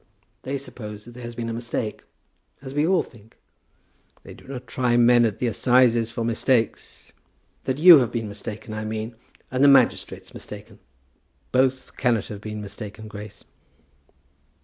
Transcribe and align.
"They 0.41 0.57
suppose 0.57 1.05
that 1.05 1.11
there 1.11 1.21
has 1.21 1.35
been 1.35 1.47
a 1.47 1.53
mistake; 1.53 2.01
as 2.63 2.73
we 2.73 2.87
all 2.87 3.03
think." 3.03 3.37
"They 4.23 4.33
do 4.33 4.47
not 4.47 4.65
try 4.65 4.97
men 4.97 5.25
at 5.25 5.37
the 5.37 5.45
assizes 5.45 6.09
for 6.09 6.25
mistakes." 6.25 7.11
"That 7.65 7.77
you 7.77 7.99
have 7.99 8.11
been 8.11 8.27
mistaken, 8.27 8.73
I 8.73 8.83
mean; 8.83 9.15
and 9.51 9.63
the 9.63 9.67
magistrates 9.67 10.33
mistaken." 10.33 10.79
"Both 11.51 11.97
cannot 11.97 12.29
have 12.29 12.41
been 12.41 12.61
mistaken, 12.61 13.07
Grace." 13.07 13.43